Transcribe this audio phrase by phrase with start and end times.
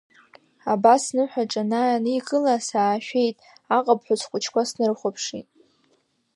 [0.73, 3.37] Абас сныҳәаҿа анааникыла, саашәеит,
[3.75, 5.47] аҟыԥҳәа схәыҷқәа снарыхәаԥшит.